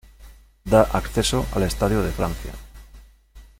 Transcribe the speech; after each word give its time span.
Da 0.65 0.81
acceso 0.99 1.45
al 1.53 1.61
Estadio 1.61 2.01
de 2.01 2.11
Francia. 2.11 2.53